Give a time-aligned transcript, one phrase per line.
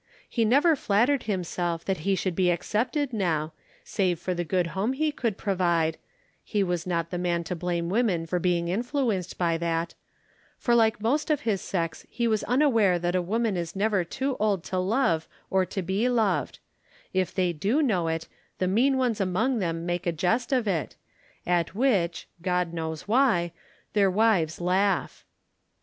[0.27, 3.53] He never flattered himself that he could be accepted now,
[3.83, 5.97] save for the good home he could provide
[6.43, 9.93] (he was not the man to blame women for being influenced by that),
[10.57, 14.35] for like most of his sex he was unaware that a woman is never too
[14.39, 16.57] old to love or to be loved;
[17.13, 18.27] if they do know it,
[18.57, 20.95] the mean ones among them make a jest of it,
[21.45, 23.51] at which (God knows why)
[23.93, 25.25] their wives laugh.